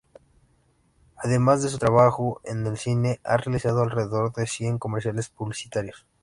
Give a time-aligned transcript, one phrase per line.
[1.15, 6.07] Además de su trabajo en el cine, ha realizado alrededor de cien comerciales publicitarios.